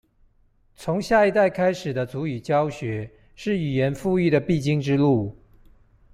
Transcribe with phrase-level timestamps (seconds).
[0.75, 5.37] 從下一代開始的族語教學，是語言復育的必經之路